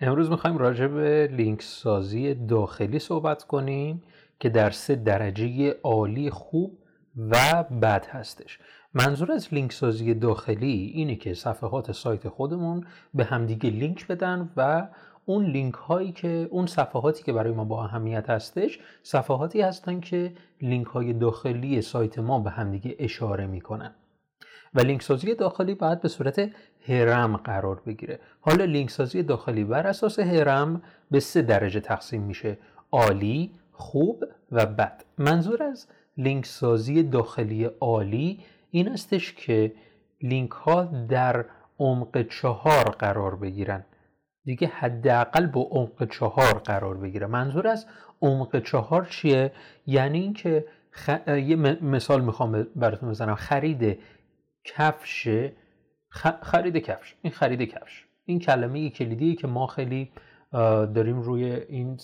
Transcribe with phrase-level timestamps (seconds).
[0.00, 4.02] امروز می‌خوایم راجع به لینک سازی داخلی صحبت کنیم
[4.40, 6.78] که در سه درجه عالی خوب
[7.16, 8.58] و بد هستش.
[8.94, 14.88] منظور از لینک سازی داخلی اینه که صفحات سایت خودمون به همدیگه لینک بدن و
[15.24, 20.32] اون لینک هایی که اون صفحاتی که برای ما با اهمیت هستش صفحاتی هستن که
[20.62, 23.94] لینک های داخلی سایت ما به همدیگه اشاره می‌کنن.
[24.74, 26.50] و لینک سازی داخلی باید به صورت
[26.88, 28.20] هرم قرار بگیره.
[28.40, 32.58] حالا لینک سازی داخلی بر اساس هرم به سه درجه تقسیم میشه.
[32.92, 35.04] عالی خوب و بد.
[35.18, 35.86] منظور از
[36.16, 39.72] لینک سازی داخلی عالی این استش که
[40.22, 41.44] لینک ها در
[41.78, 43.84] عمق چهار قرار بگیرن.
[44.44, 47.26] دیگه حداقل با عمق چهار قرار بگیره.
[47.26, 47.86] منظور از
[48.22, 49.52] عمق چهار چیه؟
[49.86, 51.10] یعنی اینکه خ...
[51.28, 53.34] یه مثال می‌خوام براتون بزنم.
[53.34, 53.98] خرید
[54.64, 55.28] کفش
[56.42, 57.14] خرید کفش.
[57.22, 58.04] این خرید کفش.
[58.24, 60.12] این کلمه کلیدی که ما خیلی
[60.94, 61.98] داریم روی این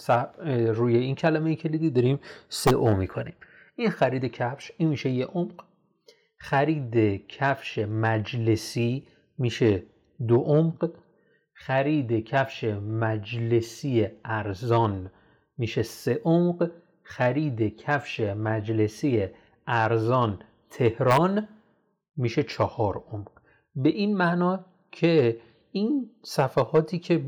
[0.75, 3.34] روی این کلمه کلیدی داریم سه او می‌کنیم.
[3.77, 5.64] این خرید کفش این میشه یه عمق.
[6.38, 9.06] خرید کفش مجلسی
[9.38, 9.83] میشه
[10.28, 10.91] دو عمق.
[11.55, 15.11] خرید کفش مجلسی ارزان
[15.58, 16.70] میشه سه عمق.
[17.03, 19.28] خرید کفش مجلسی
[19.66, 20.38] ارزان
[20.70, 21.48] تهران.
[22.20, 23.28] میشه چهار عمق
[23.76, 25.40] به این معنا که
[25.72, 27.24] این صفحاتی که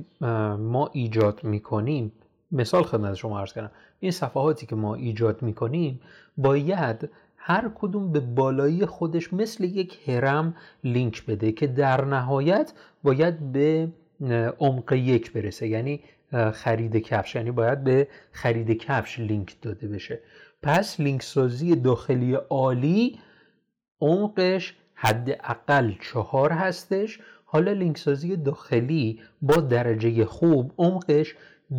[0.58, 2.12] ما ایجاد می‌کنیم
[2.52, 3.70] مثال خدمت شما عرض کردم
[4.00, 6.00] این صفحاتی که ما ایجاد می‌کنیم
[6.36, 10.54] باید هر کدوم به بالایی خودش مثل یک هرم
[10.84, 12.72] لینک بده که در نهایت
[13.02, 13.88] باید به
[14.60, 16.00] عمق یک برسه یعنی
[16.52, 20.20] خرید کفش یعنی باید به خرید کفش لینک داده بشه.
[20.62, 23.18] پس لینک سازی داخلی عالی
[24.00, 27.20] عمقش حداقل چهار هستش.
[27.44, 31.34] حالا لینک سازی داخلی با درجه خوب عمقش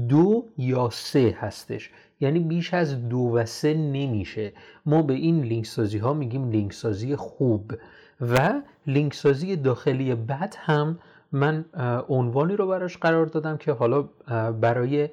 [0.09, 1.91] دو یا سه هستش.
[2.19, 4.53] یعنی بیش از دو و سه نمیشه.
[4.85, 7.73] ما به این لینک سازی ها میگیم لینک سازی خوب.
[8.21, 10.99] و لینک سازی داخلی بد هم
[11.31, 11.65] من
[12.09, 14.01] عنوانی رو براش قرار دادم که حالا
[14.51, 15.09] برای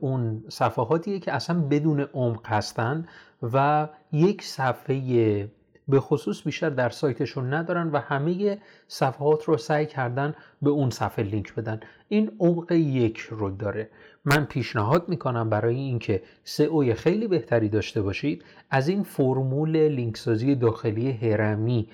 [0.00, 3.06] اون صفحاتیه که اصلا بدون عمق هستن
[3.52, 5.48] و یک صفحه
[5.88, 11.24] به خصوص بیشتر در سایتشون ندارن و همه صفحات رو سعی کردن به اون صفحه
[11.24, 11.80] لینک بدن.
[12.08, 13.90] این عمق یک رو داره.
[14.24, 20.54] من پیشنهاد می‌کنم برای اینکه سئو خیلی بهتری داشته باشید از این فرمول لینک سازی
[20.54, 21.88] داخلی هرمی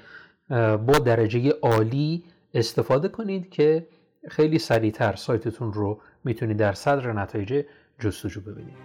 [0.87, 2.25] با درجه عالی
[2.55, 3.87] استفاده کنید که
[4.29, 7.65] خیلی سریعتر سایتتون رو می‌تونید در صدر نتایج
[7.99, 8.77] جستجو ببینید.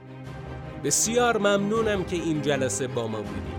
[0.84, 3.59] بسیار ممنونم که این جلسه با ما بودید.